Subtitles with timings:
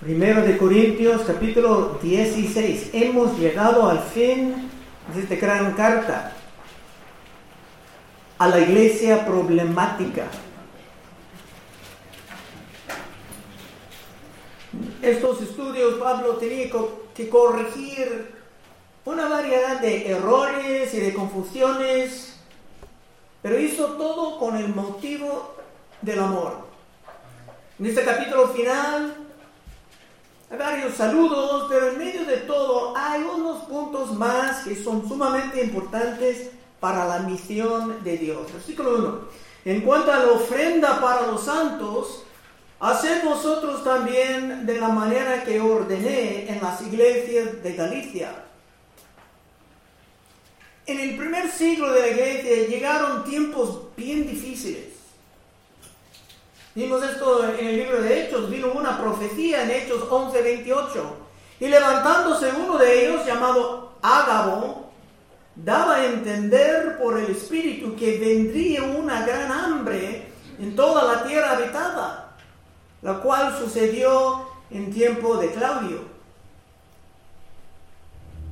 [0.00, 2.90] Primero de Corintios capítulo 16.
[2.94, 4.68] Hemos llegado al fin
[5.14, 6.32] de esta gran carta
[8.36, 10.26] a la iglesia problemática.
[15.00, 16.68] Estos estudios Pablo tenía
[17.14, 18.32] que corregir
[19.04, 22.40] una variedad de errores y de confusiones,
[23.42, 25.54] pero hizo todo con el motivo
[26.02, 26.65] del amor.
[27.78, 29.14] En este capítulo final
[30.50, 35.62] hay varios saludos, pero en medio de todo hay unos puntos más que son sumamente
[35.62, 38.50] importantes para la misión de Dios.
[38.50, 39.20] Versículo 1.
[39.66, 42.22] En cuanto a la ofrenda para los santos,
[42.80, 48.44] haced vosotros también de la manera que ordené en las iglesias de Galicia.
[50.86, 54.95] En el primer siglo de la iglesia llegaron tiempos bien difíciles.
[56.76, 61.16] Vimos esto en el libro de Hechos, vino una profecía en Hechos 11, 28.
[61.58, 64.90] Y levantándose uno de ellos, llamado Ágabo,
[65.54, 71.52] daba a entender por el Espíritu que vendría una gran hambre en toda la tierra
[71.52, 72.36] habitada,
[73.00, 76.00] la cual sucedió en tiempo de Claudio.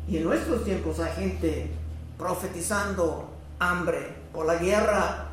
[0.08, 1.70] Y en nuestros tiempos hay gente
[2.16, 5.26] profetizando hambre por la guerra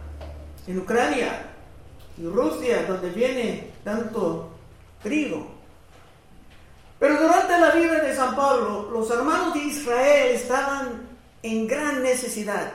[0.67, 1.50] en Ucrania,
[2.21, 4.51] y Rusia, donde viene tanto
[5.01, 5.49] trigo.
[6.99, 11.09] Pero durante la vida de San Pablo, los hermanos de Israel estaban
[11.41, 12.73] en gran necesidad.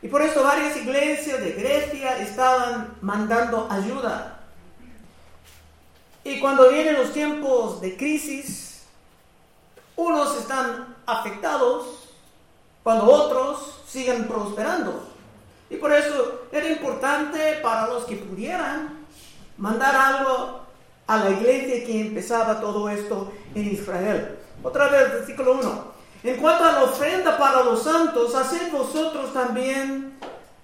[0.00, 4.40] Y por eso varias iglesias de Grecia estaban mandando ayuda.
[6.22, 8.84] Y cuando vienen los tiempos de crisis,
[9.96, 12.10] unos están afectados
[12.84, 15.02] cuando otros siguen prosperando.
[15.68, 19.06] Y por eso era importante para los que pudieran
[19.56, 20.60] mandar algo
[21.06, 24.38] a la iglesia que empezaba todo esto en Israel.
[24.62, 25.92] Otra vez, versículo 1.
[26.24, 30.16] En cuanto a la ofrenda para los santos, haced vosotros también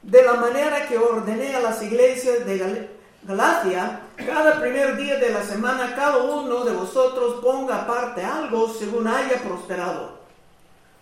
[0.02, 2.88] de la manera que ordené a las iglesias de
[3.24, 9.08] Galacia, cada primer día de la semana, cada uno de vosotros ponga aparte algo según
[9.08, 10.18] haya prosperado,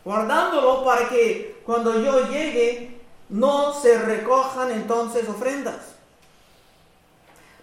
[0.05, 2.96] guardándolo para que cuando yo llegue
[3.29, 5.97] no se recojan entonces ofrendas.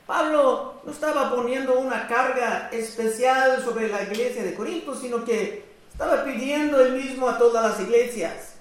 [0.06, 6.26] Pablo no estaba poniendo una carga especial sobre la iglesia de Corinto, sino que estaba
[6.26, 8.56] pidiendo el mismo a todas las iglesias.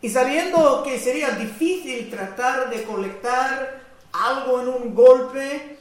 [0.00, 3.80] Y sabiendo que sería difícil tratar de colectar
[4.12, 5.78] algo en un golpe,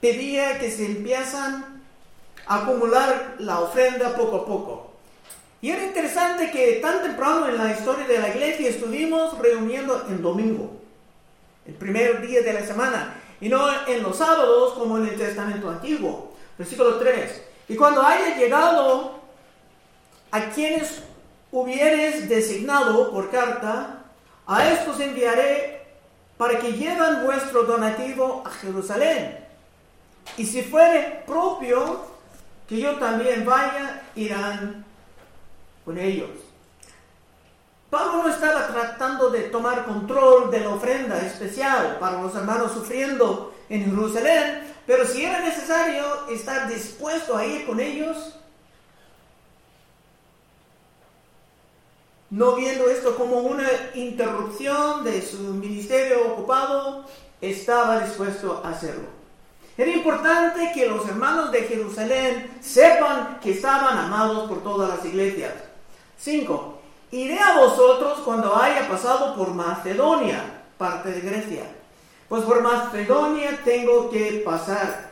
[0.00, 1.82] pedía que se empiezan
[2.46, 4.92] a acumular la ofrenda poco a poco.
[5.60, 10.22] Y era interesante que tan temprano en la historia de la iglesia estuvimos reuniendo en
[10.22, 10.80] domingo,
[11.66, 15.68] el primer día de la semana, y no en los sábados como en el Testamento
[15.68, 16.32] Antiguo.
[16.56, 17.42] Versículo 3.
[17.68, 19.20] Y cuando haya llegado
[20.30, 21.02] a quienes
[21.50, 24.04] hubieres designado por carta,
[24.46, 25.86] a estos enviaré
[26.36, 29.38] para que lleven vuestro donativo a Jerusalén.
[30.36, 32.06] Y si fuere propio
[32.68, 34.84] que yo también vaya, irán
[35.96, 36.28] ellos.
[37.88, 43.54] Pablo no estaba tratando de tomar control de la ofrenda especial para los hermanos sufriendo
[43.70, 48.34] en Jerusalén, pero si era necesario estar dispuesto a ir con ellos,
[52.30, 57.06] no viendo esto como una interrupción de su ministerio ocupado,
[57.40, 59.08] estaba dispuesto a hacerlo.
[59.78, 65.67] Era importante que los hermanos de Jerusalén sepan que estaban amados por todas las iglesias.
[66.18, 66.78] 5.
[67.12, 70.42] Iré a vosotros cuando haya pasado por Macedonia,
[70.76, 71.64] parte de Grecia.
[72.28, 75.08] Pues por Macedonia tengo que pasar.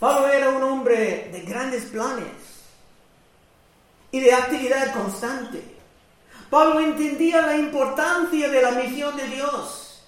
[0.00, 2.26] Pablo era un hombre de grandes planes
[4.10, 5.62] y de actividad constante.
[6.50, 10.02] Pablo entendía la importancia de la misión de Dios.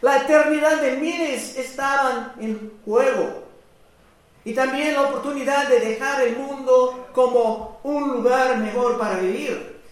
[0.00, 3.45] La eternidad de miles estaban en juego
[4.46, 9.82] y también la oportunidad de dejar el mundo como un lugar mejor para vivir.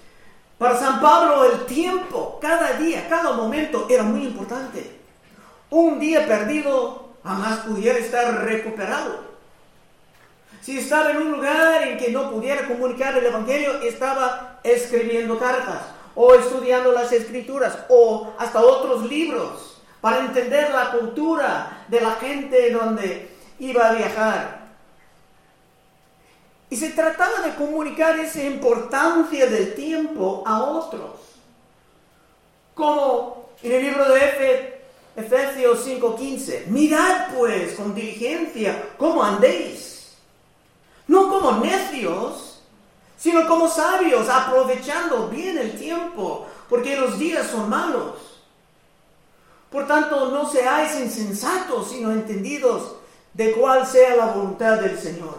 [0.57, 4.93] Para San Pablo el tiempo, cada día, cada momento era muy importante.
[5.71, 9.25] Un día perdido jamás pudiera estar recuperado.
[10.61, 15.81] Si estaba en un lugar en que no pudiera comunicar el Evangelio, estaba escribiendo cartas
[16.15, 22.71] o estudiando las escrituras o hasta otros libros para entender la cultura de la gente
[22.71, 24.65] donde iba a viajar.
[26.71, 31.21] Y se trataba de comunicar esa importancia del tiempo a otros.
[32.75, 34.75] Como en el libro de Efe
[35.17, 40.17] Efesios 5:15, mirad pues con diligencia cómo andéis,
[41.07, 42.63] no como necios,
[43.17, 48.43] sino como sabios, aprovechando bien el tiempo, porque los días son malos.
[49.71, 52.97] Por tanto, no seáis insensatos, sino entendidos
[53.35, 55.37] de cuál sea la voluntad del Señor.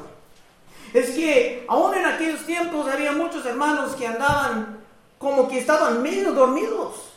[0.94, 4.80] Es que aún en aquellos tiempos había muchos hermanos que andaban
[5.18, 7.16] como que estaban medio dormidos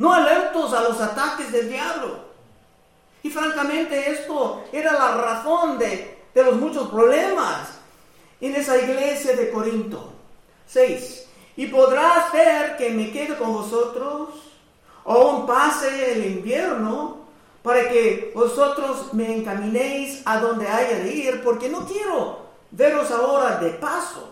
[0.00, 2.20] no alertos a los ataques del diablo.
[3.22, 7.68] Y francamente esto era la razón de, los muchos problemas
[8.40, 10.14] en esa iglesia de Corinto.
[10.68, 11.26] 6.
[11.56, 14.30] Y podrá hacer que me quede con vosotros,
[15.04, 17.18] o aún pase el invierno,
[17.62, 23.56] para que vosotros me encaminéis a donde haya de ir, porque no quiero veros ahora
[23.56, 24.28] de paso,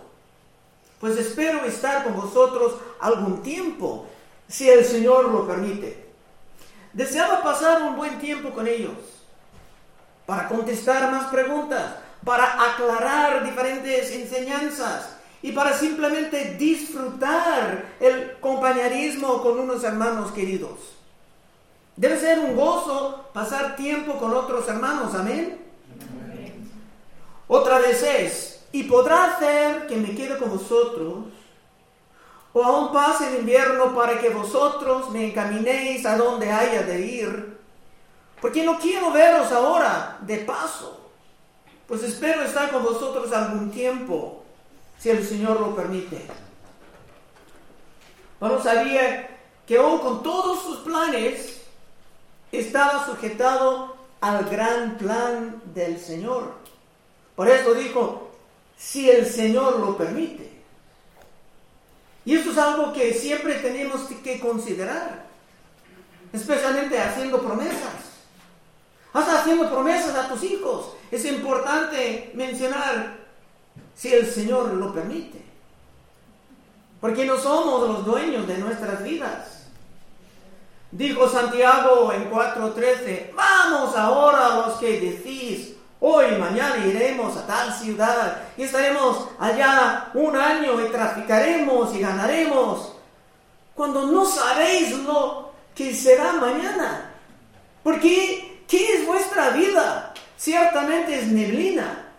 [1.01, 4.07] pues espero estar con vosotros algún tiempo
[4.49, 6.09] si el Señor lo permite.
[6.93, 8.95] Deseaba pasar un buen tiempo con ellos
[10.27, 19.61] para contestar más preguntas, para aclarar diferentes enseñanzas y para simplemente disfrutar el compañerismo con
[19.61, 20.98] unos hermanos queridos.
[21.99, 25.59] Debe ser un gozo pasar tiempo con otros hermanos, amén.
[27.49, 31.25] Otra vez es, y podrá hacer que me quede con vosotros
[32.53, 37.59] o aún pase el invierno para que vosotros me encaminéis a donde haya de ir,
[38.41, 41.01] porque no quiero veros ahora de paso,
[41.89, 44.45] pues espero estar con vosotros algún tiempo,
[44.99, 46.27] si el Señor lo permite.
[48.39, 49.37] Pablo sabía
[49.67, 51.58] que aún con todos sus planes,
[52.53, 56.55] estaba sujetado al gran plan del Señor.
[57.37, 58.31] Por eso dijo,
[58.77, 60.51] si el Señor lo permite.
[62.25, 65.25] Y esto es algo que siempre tenemos que considerar,
[66.33, 68.09] especialmente haciendo promesas.
[69.13, 70.93] Hasta haciendo promesas a tus hijos.
[71.11, 73.17] Es importante mencionar
[73.95, 75.43] si el Señor lo permite.
[77.01, 79.58] Porque no somos los dueños de nuestras vidas.
[80.91, 88.43] Dijo Santiago en 4:13, vamos ahora los que decís, Hoy, mañana iremos a tal ciudad
[88.57, 92.93] y estaremos allá un año y traficaremos y ganaremos.
[93.75, 97.15] Cuando no sabéis lo que será mañana.
[97.83, 100.15] Porque, ¿qué es vuestra vida?
[100.37, 102.13] Ciertamente es neblina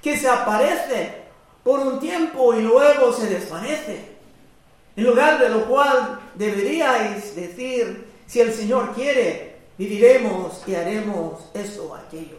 [0.00, 1.24] que se aparece
[1.62, 4.16] por un tiempo y luego se desvanece.
[4.96, 11.90] En lugar de lo cual deberíais decir, si el Señor quiere, viviremos y haremos esto
[11.90, 12.36] o aquello.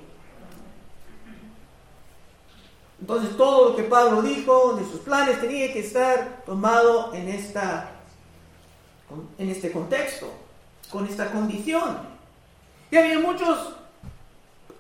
[3.02, 7.90] Entonces todo lo que Pablo dijo de sus planes tenía que estar tomado en, esta,
[9.38, 10.32] en este contexto,
[10.92, 11.98] con esta condición.
[12.92, 13.74] Y había muchos,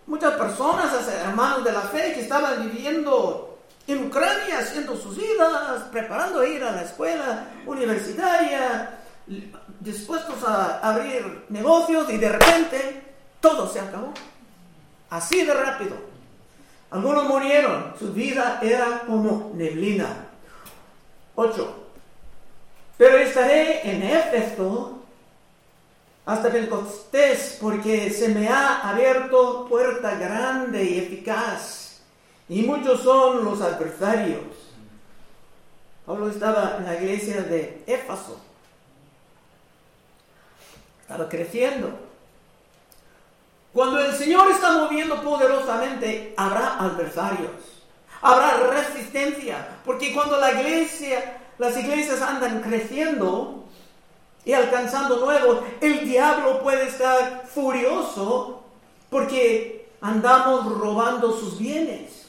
[0.06, 3.58] muchas personas, hermanos de la fe, que estaban viviendo
[3.88, 9.00] en Ucrania, haciendo sus vidas, preparando a ir a la escuela universitaria,
[9.80, 13.04] dispuestos a abrir negocios y de repente
[13.40, 14.14] todo se acabó.
[15.10, 15.96] Así de rápido.
[16.92, 20.28] Algunos murieron, su vida era como neblina.
[21.36, 21.76] 8.
[22.98, 25.00] Pero estaré en Éfeso
[26.26, 32.02] hasta Pentecostés, porque se me ha abierto puerta grande y eficaz,
[32.48, 34.44] y muchos son los adversarios.
[36.06, 38.40] Pablo estaba en la iglesia de Éfeso,
[41.10, 41.90] estaba creciendo.
[43.74, 47.50] Cuando el Señor está moviendo poderosamente, habrá adversarios,
[48.22, 53.64] habrá resistencia, porque cuando la iglesia, las iglesias andan creciendo
[54.46, 58.62] y alcanzando nuevos, el diablo puede estar furioso
[59.10, 62.28] porque andamos robando sus bienes,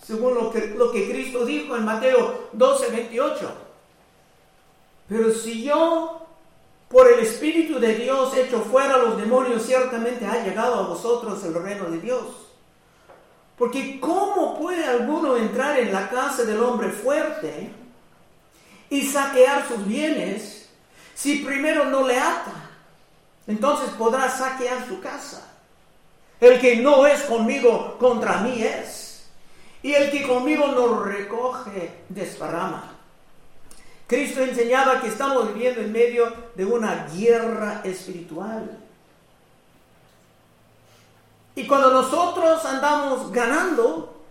[0.00, 3.52] según lo que, lo que Cristo dijo en Mateo 12, 28.
[5.08, 6.21] Pero si yo
[6.92, 11.54] por el Espíritu de Dios hecho fuera los demonios, ciertamente ha llegado a vosotros el
[11.54, 12.26] reino de Dios.
[13.56, 17.70] Porque ¿cómo puede alguno entrar en la casa del hombre fuerte
[18.90, 20.68] y saquear sus bienes
[21.14, 22.70] si primero no le ata?
[23.46, 25.48] Entonces podrá saquear su casa.
[26.40, 29.30] El que no es conmigo contra mí es.
[29.82, 32.96] Y el que conmigo no recoge desparrama.
[34.12, 38.78] Cristo enseñaba que estamos viviendo en medio de una guerra espiritual.
[41.54, 44.22] Y cuando nosotros andamos ganando,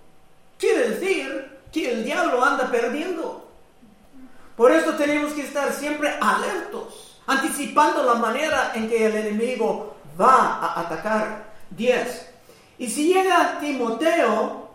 [0.59, 3.49] quiere decir que el diablo anda perdiendo.
[4.55, 7.17] Por eso tenemos que estar siempre alertos.
[7.25, 11.53] anticipando la manera en que el enemigo va a atacar.
[11.71, 12.29] 10.
[12.77, 14.69] Y si llega Timoteo,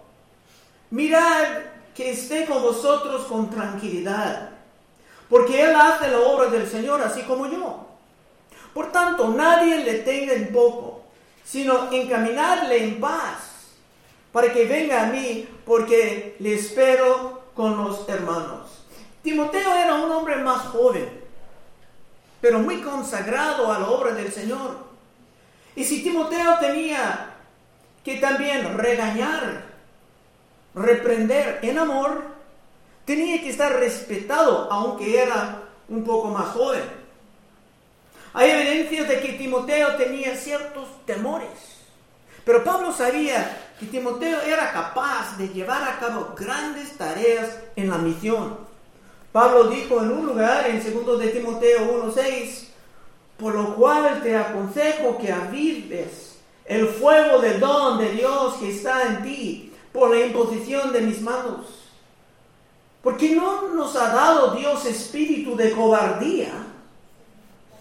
[0.91, 1.45] mirad
[1.95, 4.56] que esté con vosotros con tranquilidad,
[5.29, 7.87] porque él hace la obra del Señor así como yo.
[8.73, 11.03] Por tanto, nadie le tenga en poco,
[11.45, 13.73] sino encaminarle en paz,
[14.33, 18.85] para que venga a mí, porque le espero con los hermanos.
[19.23, 21.09] Timoteo era un hombre más joven,
[22.41, 24.77] pero muy consagrado a la obra del Señor.
[25.75, 27.35] Y si Timoteo tenía
[28.05, 29.65] que también regañar,
[30.75, 32.36] reprender en amor,
[33.07, 36.83] tenía que estar respetado, aunque era un poco más joven.
[38.35, 41.49] Hay evidencia de que Timoteo tenía ciertos temores,
[42.45, 47.97] pero Pablo sabía que Timoteo era capaz de llevar a cabo grandes tareas en la
[47.97, 48.59] misión.
[49.33, 52.67] Pablo dijo en un lugar, en 2 de Timoteo 1.6,
[53.39, 59.03] por lo cual te aconsejo que avives el fuego del don de Dios que está
[59.05, 61.86] en ti por la imposición de mis manos.
[63.07, 66.51] Porque no nos ha dado Dios espíritu de cobardía,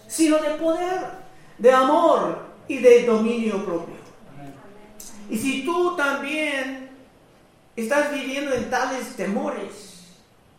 [0.06, 1.00] sino de poder,
[1.58, 3.96] de amor y de dominio propio.
[5.28, 6.90] Y si tú también
[7.74, 10.04] estás viviendo en tales temores,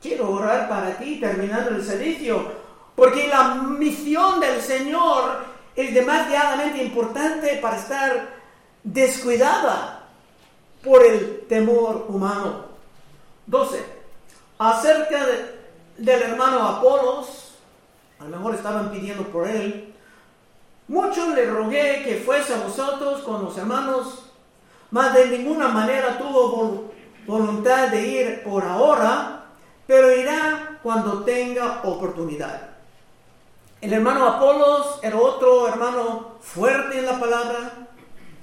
[0.01, 2.51] quiero orar para ti terminando el servicio
[2.93, 5.45] porque la misión del Señor
[5.77, 8.35] es demasiadamente importante para estar
[8.83, 10.09] descuidada
[10.83, 12.65] por el temor humano.
[13.45, 13.96] 12.
[14.59, 15.25] Acerca
[15.97, 17.53] del hermano Apolos,
[18.19, 19.93] a lo mejor estaban pidiendo por él,
[20.87, 24.31] mucho le rogué que fuese a vosotros con los hermanos,
[24.89, 26.89] mas de ninguna manera tuvo
[27.27, 29.43] voluntad de ir por ahora,
[29.85, 32.69] pero irá cuando tenga oportunidad.
[33.79, 37.73] El hermano Apolos era otro hermano fuerte en la palabra,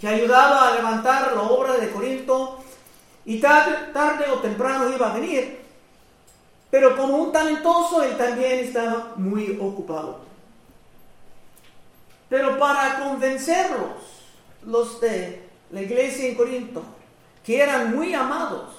[0.01, 2.59] que ayudaba a levantar la obra de Corinto
[3.25, 5.65] y tarde, tarde o temprano iba a venir.
[6.75, 10.19] Pero como un talentoso, él también estaba muy ocupado.
[12.29, 13.93] Pero para convencerlos,
[14.67, 15.41] los de
[15.71, 16.83] la iglesia en Corinto,
[17.47, 18.75] que eran muy amados,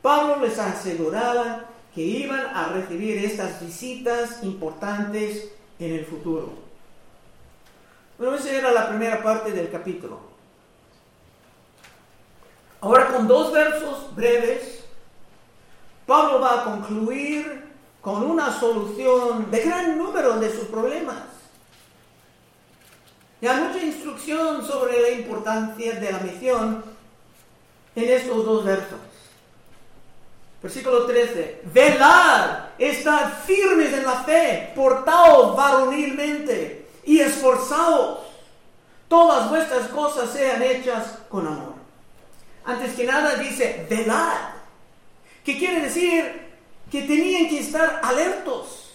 [0.00, 6.54] Pablo les aseguraba que iban a recibir estas visitas importantes en el futuro.
[8.16, 10.18] Bueno, esa era la primera parte del capítulo.
[12.80, 14.77] Ahora con dos versos breves,
[16.08, 17.68] Pablo va a concluir
[18.00, 21.18] con una solución de gran número de sus problemas.
[23.42, 26.82] Y hay mucha instrucción sobre la importancia de la misión
[27.94, 28.98] en estos dos versos.
[30.62, 31.64] Versículo 13.
[31.74, 38.20] Velad, estad firmes en la fe, portaos varonilmente y esforzaos.
[39.08, 41.74] Todas vuestras cosas sean hechas con amor.
[42.64, 44.57] Antes que nada dice velad,
[45.48, 46.42] que quiere decir
[46.92, 48.90] que tenían que estar alertos.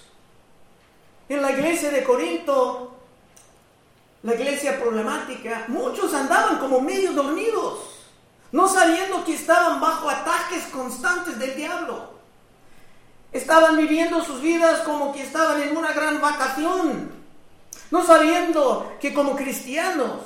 [1.27, 2.95] En la iglesia de Corinto,
[4.21, 7.79] la iglesia problemática, muchos andaban como medio dormidos
[8.51, 12.11] no sabiendo que estaban bajo ataques constantes del diablo.
[13.31, 17.09] Estaban viviendo sus vidas como que estaban en una gran vacación,
[17.89, 20.19] no sabiendo que como cristianos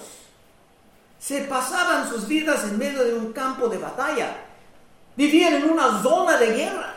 [1.17, 4.46] se pasaban sus vidas en medio de un campo de batalla,
[5.17, 6.93] vivían en una zona de guerra.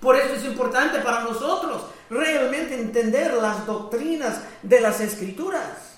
[0.00, 5.90] Por eso es importante para nosotros realmente entender las doctrinas de las escrituras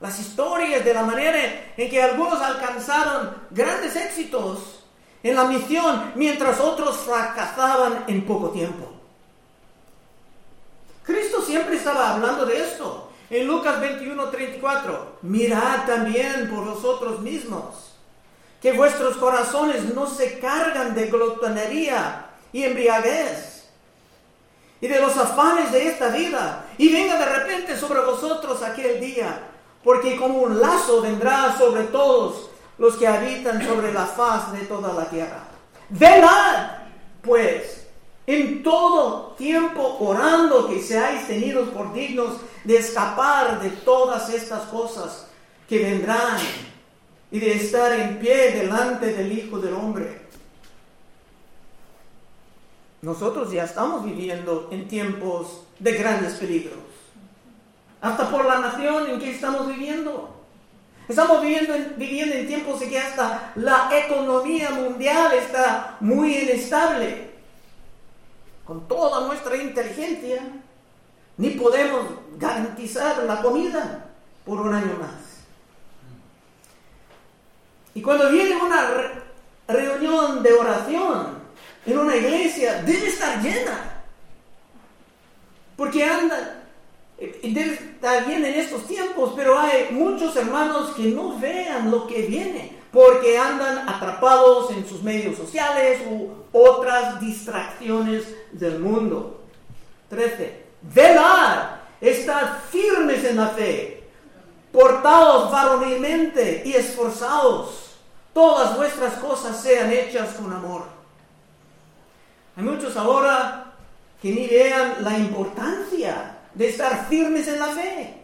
[0.00, 4.84] las historias de la manera en que algunos alcanzaron grandes éxitos
[5.22, 8.92] en la misión mientras otros fracasaban en poco tiempo.
[11.02, 13.10] Cristo siempre estaba hablando de esto.
[13.28, 17.95] En Lucas 21, 34, mirad también por vosotros mismos,
[18.66, 23.68] que vuestros corazones no se cargan de glotonería y embriaguez
[24.80, 29.38] y de los afanes de esta vida, y venga de repente sobre vosotros aquel día
[29.84, 34.92] porque como un lazo vendrá sobre todos los que habitan sobre la faz de toda
[34.94, 35.44] la tierra.
[35.88, 36.70] Velad,
[37.22, 37.86] pues,
[38.26, 45.28] en todo tiempo orando que seáis tenidos por dignos de escapar de todas estas cosas
[45.68, 46.38] que vendrán
[47.30, 50.26] y de estar en pie delante del Hijo del Hombre.
[53.02, 56.96] Nosotros ya estamos viviendo en tiempos de grandes peligros
[58.00, 60.30] hasta por la nación en que estamos viviendo.
[61.08, 67.30] Estamos viviendo en, viviendo en tiempos en que hasta la economía mundial está muy inestable.
[68.64, 70.42] Con toda nuestra inteligencia,
[71.36, 72.06] ni podemos
[72.36, 74.06] garantizar la comida
[74.44, 75.25] por un año más.
[77.96, 78.90] Y cuando viene una
[79.66, 81.28] reunión de oración
[81.86, 84.02] en una iglesia, debe estar llena.
[85.78, 86.62] Porque anda,
[87.18, 92.26] debe estar bien en estos tiempos, pero hay muchos hermanos que no vean lo que
[92.26, 99.40] viene, porque andan atrapados en sus medios sociales u otras distracciones del mundo.
[100.10, 100.64] 13.
[100.82, 104.04] Velar, estad firmes en la fe,
[104.70, 107.85] portados varonilmente y esforzados
[108.36, 110.82] todas vuestras cosas sean hechas con amor.
[112.54, 113.72] Hay muchos ahora
[114.20, 118.14] que ni vean la importancia de estar firmes en la fe.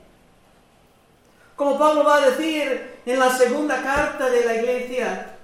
[1.57, 5.35] Como Pablo va a decir en la segunda carta de la iglesia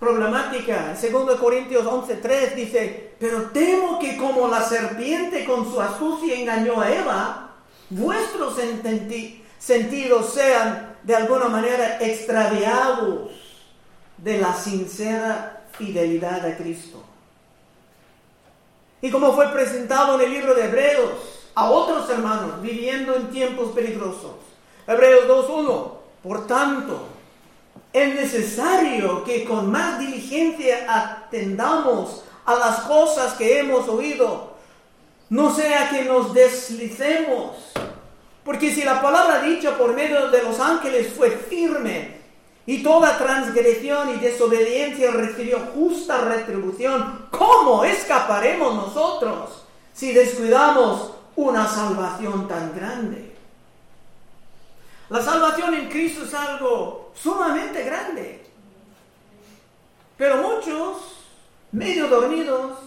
[0.00, 6.34] problemática, en 2 Corintios 11:3 dice, pero temo que como la serpiente con su astucia
[6.34, 7.50] engañó a Eva,
[7.90, 8.58] vuestros
[9.60, 13.45] sentidos sean de alguna manera extraviados
[14.18, 17.02] de la sincera fidelidad a Cristo.
[19.02, 21.12] Y como fue presentado en el libro de Hebreos
[21.54, 24.36] a otros hermanos viviendo en tiempos peligrosos.
[24.86, 25.92] Hebreos 2.1.
[26.22, 27.06] Por tanto,
[27.92, 34.54] es necesario que con más diligencia atendamos a las cosas que hemos oído,
[35.30, 37.56] no sea que nos deslicemos.
[38.44, 42.20] Porque si la palabra dicha por medio de los ángeles fue firme,
[42.66, 47.28] y toda transgresión y desobediencia recibió justa retribución.
[47.30, 53.36] ¿Cómo escaparemos nosotros si descuidamos una salvación tan grande?
[55.08, 58.44] La salvación en Cristo es algo sumamente grande.
[60.16, 60.96] Pero muchos,
[61.70, 62.78] medio dormidos,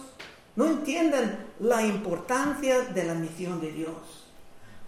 [0.56, 3.94] no entienden la importancia de la misión de Dios.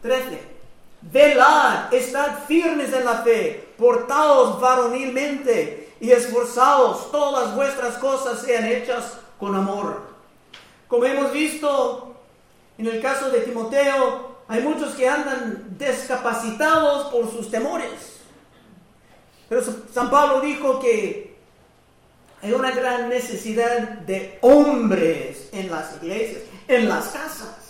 [0.03, 0.62] 13.
[1.11, 9.19] Velad, estad firmes en la fe, portaos varonilmente y esforzaos, todas vuestras cosas sean hechas
[9.39, 10.03] con amor.
[10.87, 12.15] Como hemos visto
[12.79, 18.21] en el caso de Timoteo, hay muchos que andan descapacitados por sus temores.
[19.49, 19.63] Pero
[19.93, 21.37] San Pablo dijo que
[22.43, 27.62] hay una gran necesidad de hombres en las iglesias, en las casas.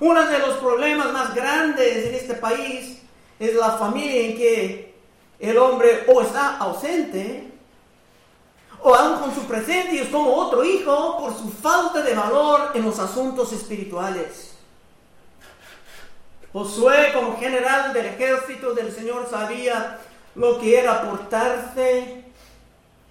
[0.00, 2.98] Uno de los problemas más grandes en este país
[3.38, 4.94] es la familia en que
[5.38, 7.52] el hombre o está ausente
[8.82, 12.84] o aún con su presencia es como otro hijo por su falta de valor en
[12.84, 14.54] los asuntos espirituales.
[16.52, 19.98] Josué como general del ejército del Señor sabía
[20.34, 22.24] lo que era portarse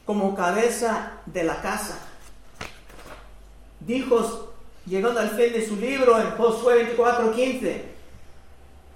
[0.05, 1.99] como cabeza de la casa.
[3.79, 4.54] Dijo
[4.85, 7.81] llegando al fin de su libro en Josué 24:15.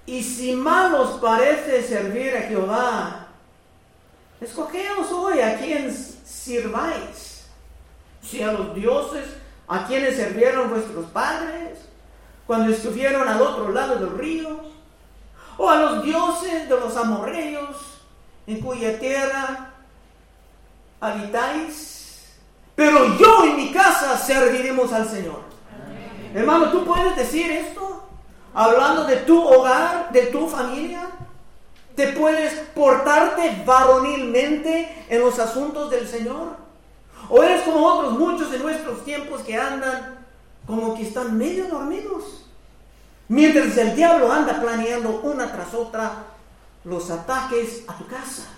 [0.06, 3.28] Y si mal os parece servir a Jehová,
[4.40, 7.46] escogeos hoy a quien sirváis,
[8.22, 9.26] si a los dioses
[9.68, 11.78] a quienes sirvieron vuestros padres
[12.44, 14.60] cuando estuvieron al otro lado del río,
[15.56, 17.76] o a los dioses de los amorreos
[18.46, 19.70] en cuya tierra
[21.00, 22.30] habitáis.
[22.74, 25.49] Pero yo y mi casa serviremos al Señor.
[26.34, 28.04] Hermano, ¿tú puedes decir esto?
[28.54, 31.08] Hablando de tu hogar, de tu familia.
[31.94, 36.56] ¿Te puedes portarte varonilmente en los asuntos del Señor?
[37.28, 40.24] ¿O eres como otros muchos en nuestros tiempos que andan
[40.66, 42.46] como que están medio dormidos?
[43.28, 46.24] Mientras el diablo anda planeando una tras otra
[46.84, 48.48] los ataques a tu casa.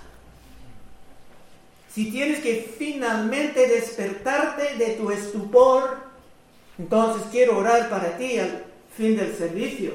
[1.92, 6.11] Si tienes que finalmente despertarte de tu estupor,
[6.78, 8.64] entonces quiero orar para ti al
[8.96, 9.92] fin del servicio.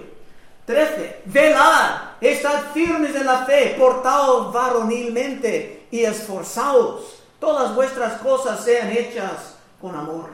[0.65, 1.21] 13.
[1.25, 7.23] Velad, estad firmes en la fe, portaos varonilmente y esforzaos.
[7.39, 10.29] Todas vuestras cosas sean hechas con amor.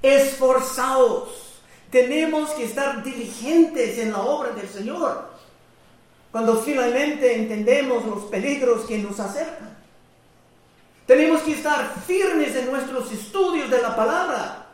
[0.00, 1.60] Esforzaos.
[1.90, 5.28] Tenemos que estar diligentes en la obra del Señor.
[6.32, 9.76] Cuando finalmente entendemos los peligros que nos acercan.
[11.06, 14.65] Tenemos que estar firmes en nuestros estudios de la palabra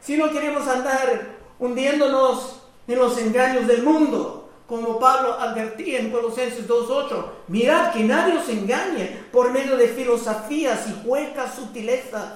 [0.00, 6.68] si no queremos andar hundiéndonos en los engaños del mundo, como Pablo advertía en Colosenses
[6.68, 12.34] 2.8, mirad que nadie os engañe por medio de filosofías y huecas sutilezas,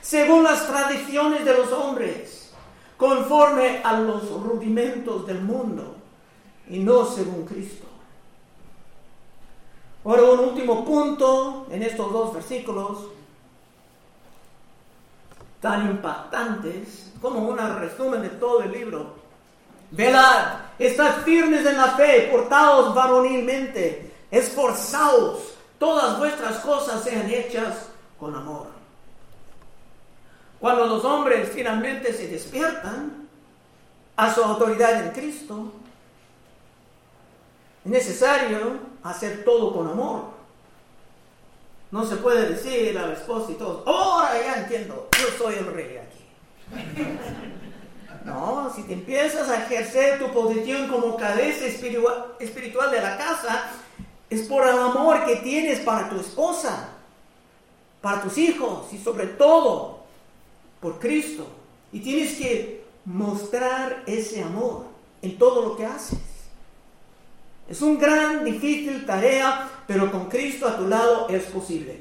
[0.00, 2.52] según las tradiciones de los hombres,
[2.96, 5.94] conforme a los rudimentos del mundo,
[6.68, 7.86] y no según Cristo.
[10.04, 13.08] Ahora un último punto en estos dos versículos
[15.60, 19.14] tan impactantes como un resumen de todo el libro.
[19.90, 28.34] Velad, estad firmes en la fe, portaos varonilmente, esforzaos, todas vuestras cosas sean hechas con
[28.34, 28.66] amor.
[30.60, 33.28] Cuando los hombres finalmente se despiertan
[34.16, 35.72] a su autoridad en Cristo,
[37.84, 40.37] es necesario hacer todo con amor.
[41.90, 45.96] No se puede decir al esposo y todos, ahora ya entiendo, yo soy el rey
[45.96, 46.24] aquí.
[48.24, 53.70] No, si te empiezas a ejercer tu posición como cabeza espiritual de la casa,
[54.28, 56.90] es por el amor que tienes para tu esposa,
[58.02, 60.00] para tus hijos y sobre todo
[60.80, 61.46] por Cristo.
[61.90, 64.84] Y tienes que mostrar ese amor
[65.22, 66.18] en todo lo que haces.
[67.68, 72.00] Es un gran, difícil tarea, pero con Cristo a tu lado es posible.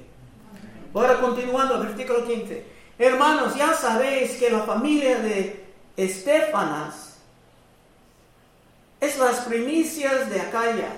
[0.93, 2.65] Ahora continuando, versículo 15.
[2.97, 5.65] Hermanos, ya sabéis que la familia de
[5.97, 7.17] Estefanas
[8.99, 10.89] es las primicias de Acaya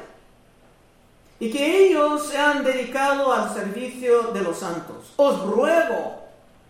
[1.40, 5.14] y que ellos se han dedicado al servicio de los santos.
[5.18, 6.20] Os ruego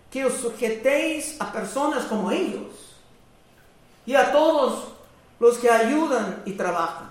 [0.09, 2.73] que os sujetéis a personas como ellos
[4.05, 4.85] y a todos
[5.39, 7.08] los que ayudan y trabajan.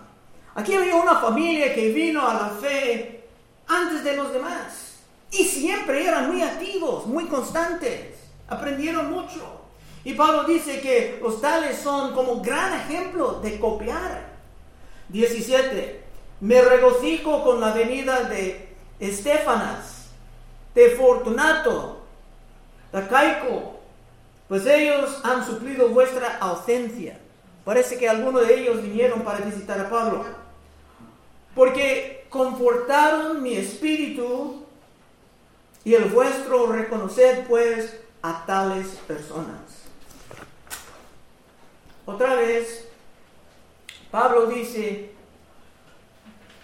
[0.59, 3.23] Aquí había una familia que vino a la fe
[3.69, 4.97] antes de los demás
[5.31, 8.17] y siempre eran muy activos, muy constantes,
[8.49, 9.61] aprendieron mucho.
[10.03, 14.31] Y Pablo dice que los tales son como gran ejemplo de copiar.
[15.11, 16.03] 17.
[16.41, 20.07] Me regocijo con la venida de Estefanas,
[20.75, 22.01] de Fortunato,
[22.93, 23.79] de Caico,
[24.49, 27.17] pues ellos han suplido vuestra ausencia.
[27.65, 30.25] Parece que algunos de ellos vinieron para visitar a Pablo
[31.59, 34.63] porque confortaron mi espíritu
[35.83, 39.59] y el vuestro reconoced pues a tales personas.
[42.07, 42.87] Otra vez,
[44.13, 45.11] Pablo dice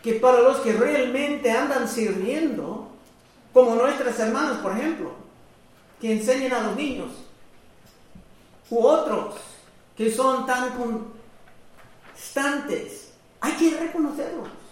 [0.01, 2.93] que para los que realmente andan sirviendo,
[3.53, 5.11] como nuestras hermanas, por ejemplo,
[6.01, 7.11] que enseñan a los niños,
[8.71, 9.35] u otros
[9.97, 10.71] que son tan
[12.15, 14.64] constantes, hay que reconocerlos.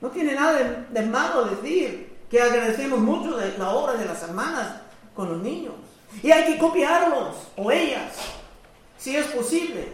[0.00, 4.80] No tiene nada de, malo decir que agradecemos mucho la obra de las hermanas
[5.14, 5.74] con los niños.
[6.22, 8.14] Y hay que copiarlos o ellas,
[8.96, 9.88] si es posible,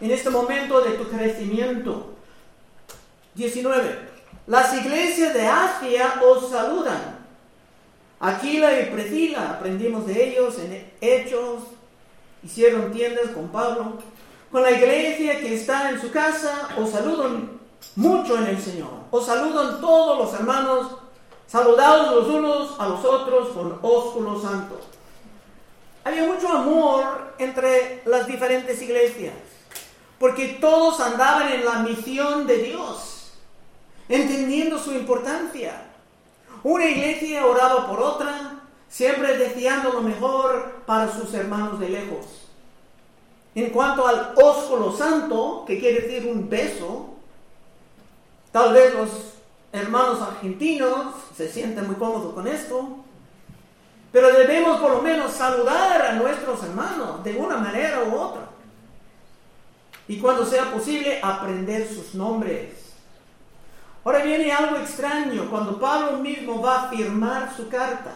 [0.00, 2.14] en este momento de tu crecimiento.
[3.34, 3.98] 19.
[4.46, 7.18] Las iglesias de Asia os saludan.
[8.20, 11.62] Aquila y Priscila, aprendimos de ellos en Hechos,
[12.42, 13.98] hicieron tiendas con Pablo.
[14.50, 17.63] Con la iglesia que está en su casa, os saludan
[17.96, 18.90] mucho en el Señor.
[19.10, 20.96] Os saludan todos los hermanos,
[21.46, 24.80] saludados los unos a los otros con ósculo santo.
[26.04, 29.34] Había mucho amor entre las diferentes iglesias,
[30.18, 33.32] porque todos andaban en la misión de Dios,
[34.08, 35.86] entendiendo su importancia.
[36.62, 42.26] Una iglesia oraba por otra, siempre deseando lo mejor para sus hermanos de lejos.
[43.54, 47.13] En cuanto al ósculo santo, que quiere decir un beso,
[48.54, 49.10] Tal vez los
[49.72, 52.98] hermanos argentinos se sienten muy cómodos con esto,
[54.12, 58.42] pero debemos por lo menos saludar a nuestros hermanos de una manera u otra.
[60.06, 62.92] Y cuando sea posible, aprender sus nombres.
[64.04, 68.12] Ahora viene algo extraño cuando Pablo mismo va a firmar su carta.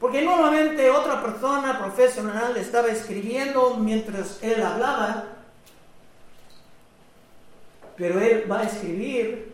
[0.00, 5.35] Porque normalmente otra persona profesional estaba escribiendo mientras él hablaba
[7.96, 9.52] pero él va a escribir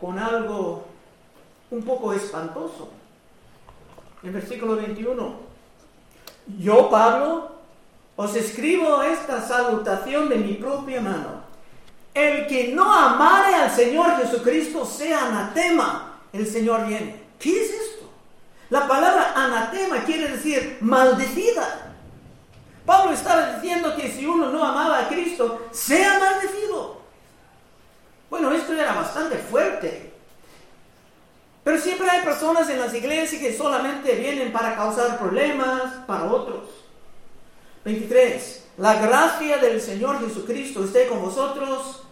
[0.00, 0.86] con algo
[1.70, 2.90] un poco espantoso.
[4.22, 5.34] En versículo 21,
[6.58, 7.50] yo Pablo
[8.16, 11.46] os escribo esta salutación de mi propia mano.
[12.14, 16.20] El que no amare al Señor Jesucristo sea anatema.
[16.32, 17.22] El Señor viene.
[17.38, 18.10] ¿Qué es esto?
[18.70, 21.94] La palabra anatema quiere decir maldecida.
[22.84, 26.98] Pablo estaba diciendo que si uno no amaba a Cristo, sea maldecido.
[28.30, 30.12] Bueno, esto era bastante fuerte.
[31.64, 36.68] Pero siempre hay personas en las iglesias que solamente vienen para causar problemas para otros.
[37.84, 38.66] 23.
[38.76, 42.04] La gracia del Señor Jesucristo esté con vosotros.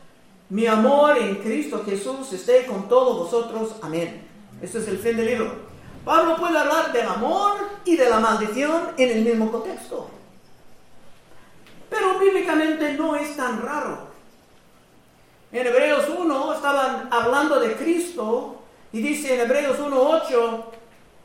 [0.48, 3.76] Mi amor en Cristo Jesús esté con todos vosotros.
[3.82, 4.26] Amén.
[4.60, 5.52] Este es el fin del libro.
[6.04, 10.10] Pablo puede hablar del amor y de la maldición en el mismo contexto.
[11.88, 14.08] Pero bíblicamente no es tan raro.
[15.52, 18.56] En Hebreos 1 estaban hablando de Cristo
[18.92, 20.64] y dice en Hebreos 1.8,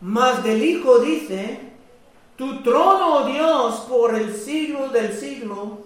[0.01, 1.59] más del Hijo dice,
[2.35, 5.79] tu trono, oh Dios, por el siglo del siglo,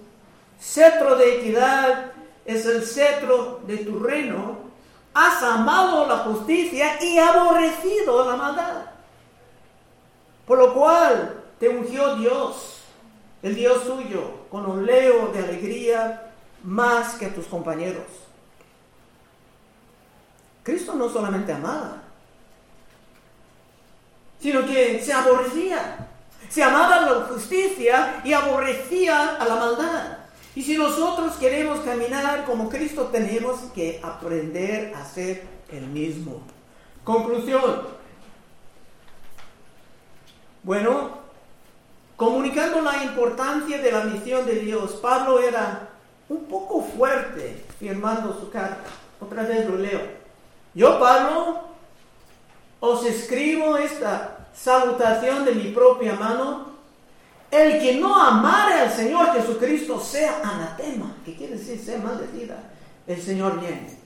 [0.59, 2.11] cetro de equidad
[2.45, 4.57] es el cetro de tu reino,
[5.13, 8.85] has amado la justicia y aborrecido la maldad.
[10.45, 12.81] Por lo cual te ungió Dios,
[13.41, 16.31] el Dios suyo, con un leo de alegría
[16.63, 18.24] más que a tus compañeros.
[20.65, 22.01] Cristo no solamente amaba,
[24.39, 26.07] sino que se aborrecía.
[26.49, 30.17] Se amaba la justicia y aborrecía a la maldad.
[30.55, 36.41] Y si nosotros queremos caminar como Cristo, tenemos que aprender a ser el mismo.
[37.03, 37.81] Conclusión.
[40.63, 41.19] Bueno,
[42.15, 45.89] comunicando la importancia de la misión de Dios, Pablo era
[46.27, 48.89] un poco fuerte firmando su carta.
[49.19, 50.24] Otra vez lo leo.
[50.75, 51.61] Yo, Pablo,
[52.81, 56.75] os escribo esta salutación de mi propia mano
[57.49, 62.57] el que no amare al Señor Jesucristo sea anatema, que quiere decir sea maldecida.
[63.07, 63.97] El Señor viene.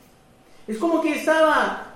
[0.68, 1.88] Es como que estaba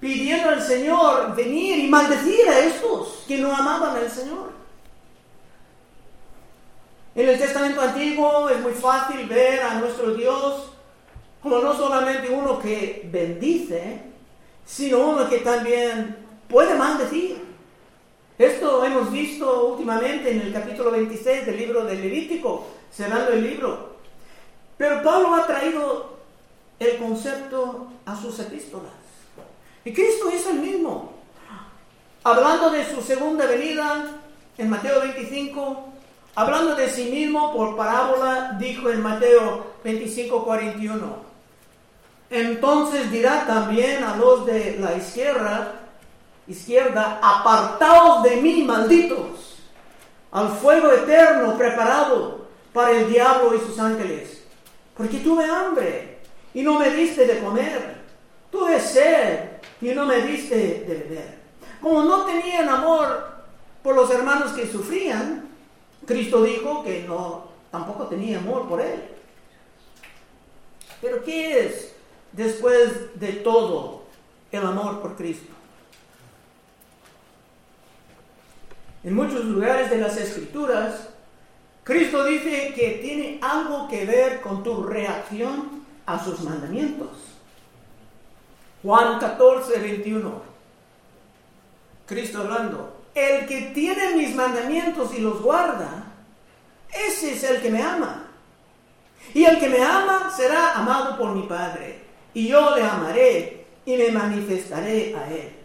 [0.00, 4.50] pidiendo al Señor venir y maldecir a estos que no amaban al Señor.
[7.14, 10.69] En el Testamento Antiguo es muy fácil ver a nuestro Dios
[11.42, 14.00] como no solamente uno que bendice,
[14.66, 16.16] sino uno que también
[16.48, 17.38] puede maldecir.
[18.38, 23.96] Esto hemos visto últimamente en el capítulo 26 del libro del Levítico, cerrando el libro.
[24.76, 26.16] Pero Pablo ha traído
[26.78, 28.92] el concepto a sus epístolas.
[29.84, 31.12] Y Cristo es el mismo.
[32.22, 34.20] Hablando de su segunda venida
[34.56, 35.88] en Mateo 25,
[36.34, 41.29] hablando de sí mismo por parábola, dijo en Mateo 25, 41.
[42.30, 45.80] Entonces dirá también a los de la izquierda,
[46.46, 49.58] izquierda, apartaos de mí, malditos,
[50.30, 54.44] al fuego eterno preparado para el diablo y sus ángeles.
[54.96, 56.18] Porque tuve hambre
[56.54, 57.96] y no me diste de comer,
[58.52, 61.40] tuve sed y no me diste de beber.
[61.80, 63.28] Como no tenían amor
[63.82, 65.48] por los hermanos que sufrían,
[66.06, 69.02] Cristo dijo que no, tampoco tenía amor por él.
[71.00, 71.94] Pero ¿qué es
[72.32, 74.04] después de todo
[74.52, 75.60] el amor por Cristo?
[79.02, 81.08] en muchos lugares de las escrituras,
[81.84, 87.08] Cristo dice que tiene algo que ver con tu reacción a sus mandamientos.
[88.82, 90.50] Juan 14, 21.
[92.06, 96.04] Cristo hablando, el que tiene mis mandamientos y los guarda,
[96.92, 98.26] ese es el que me ama.
[99.32, 103.96] Y el que me ama será amado por mi Padre, y yo le amaré y
[103.96, 105.60] me manifestaré a él.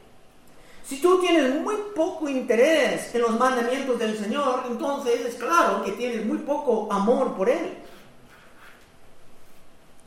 [0.85, 5.93] Si tú tienes muy poco interés en los mandamientos del Señor, entonces es claro que
[5.93, 7.75] tienes muy poco amor por Él.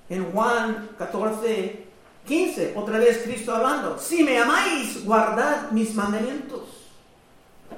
[0.09, 1.85] En Juan 14,
[2.27, 6.63] 15, otra vez Cristo hablando, si me amáis, guardad mis mandamientos.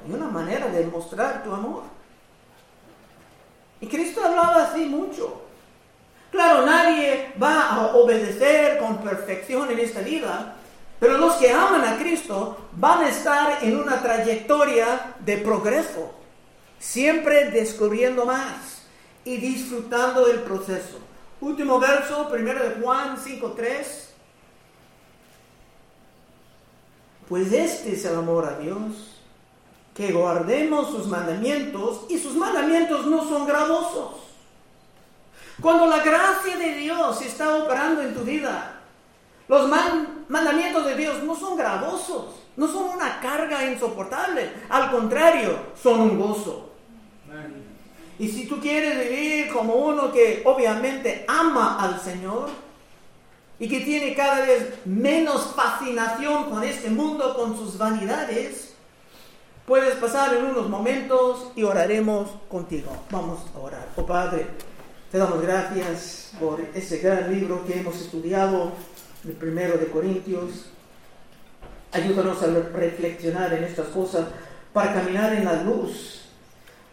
[0.05, 1.83] Hay una manera de mostrar tu amor.
[3.81, 5.41] Y Cristo hablaba así mucho.
[6.31, 10.55] Claro, nadie va a obedecer con perfección en esta vida,
[10.97, 16.13] pero los que aman a Cristo van a estar en una trayectoria de progreso,
[16.79, 18.83] siempre descubriendo más
[19.25, 20.99] y disfrutando del proceso.
[21.41, 24.11] Último verso, primero de Juan 5.3.
[27.27, 29.19] Pues este es el amor a Dios,
[29.93, 34.30] que guardemos sus mandamientos y sus mandamientos no son gravosos.
[35.61, 38.81] Cuando la gracia de Dios está operando en tu vida,
[39.47, 39.69] los
[40.27, 46.19] mandamientos de Dios no son gravosos, no son una carga insoportable, al contrario, son un
[46.19, 46.69] gozo.
[48.17, 52.49] Y si tú quieres vivir como uno que obviamente ama al Señor
[53.59, 58.73] y que tiene cada vez menos fascinación con este mundo, con sus vanidades,
[59.65, 62.91] puedes pasar en unos momentos y oraremos contigo.
[63.09, 63.87] Vamos a orar.
[63.95, 64.47] Oh Padre,
[65.11, 68.71] te damos gracias por ese gran libro que hemos estudiado
[69.25, 70.67] el primero de Corintios.
[71.91, 74.27] Ayúdanos a reflexionar en estas cosas
[74.71, 76.21] para caminar en la luz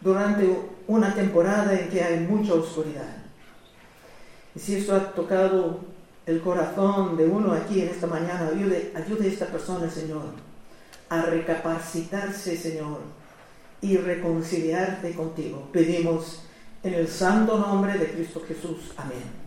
[0.01, 0.53] durante
[0.87, 3.23] una temporada en que hay mucha oscuridad.
[4.53, 5.79] Y si esto ha tocado
[6.25, 10.33] el corazón de uno aquí en esta mañana, ayude, ayude a esta persona, Señor,
[11.07, 12.99] a recapacitarse, Señor,
[13.81, 15.69] y reconciliarte contigo.
[15.71, 16.41] Pedimos
[16.83, 18.93] en el santo nombre de Cristo Jesús.
[18.97, 19.38] Amén.